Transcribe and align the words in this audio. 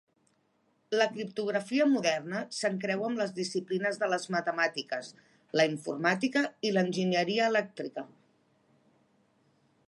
La 0.99 1.05
criptografia 1.17 1.85
moderna 1.91 2.39
s'encreua 2.59 3.05
amb 3.09 3.21
les 3.23 3.33
disciplines 3.41 4.01
de 4.05 4.09
les 4.13 4.25
matemàtiques, 4.37 5.13
la 5.61 5.67
informàtica 5.75 6.45
i 6.69 6.73
l'enginyeria 6.79 7.53
elèctrica. 7.53 8.07